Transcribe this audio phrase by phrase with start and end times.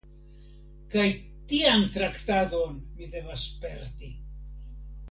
[0.93, 1.03] Kaj
[1.53, 4.15] tian traktadon mi devas sperti!